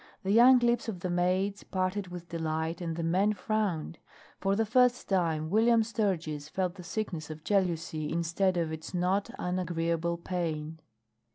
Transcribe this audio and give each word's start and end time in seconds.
The 0.23 0.31
young 0.31 0.57
lips 0.57 0.87
of 0.89 1.01
the 1.01 1.11
maids 1.11 1.61
parted 1.63 2.07
with 2.07 2.27
delight 2.29 2.81
and 2.81 2.95
the 2.95 3.03
men 3.03 3.33
frowned. 3.33 3.99
For 4.39 4.55
the 4.55 4.65
first 4.65 5.07
time 5.07 5.51
William 5.51 5.83
Sturgis 5.83 6.49
felt 6.49 6.73
the 6.73 6.83
sickness 6.83 7.29
of 7.29 7.43
jealousy 7.43 8.11
instead 8.11 8.57
of 8.57 8.71
its 8.71 8.95
not 8.95 9.29
unagreeable 9.37 10.17
pain. 10.17 10.79